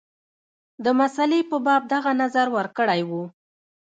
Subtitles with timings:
[0.83, 3.23] د مسلې په باب دغه نظر ورکړی وو.